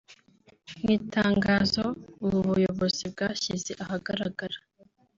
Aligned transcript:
Mu 0.81 0.89
itangazo 0.97 1.83
ubu 2.23 2.39
buyobozi 2.49 3.03
bwashyize 3.13 3.71
ahagaragara 3.83 4.57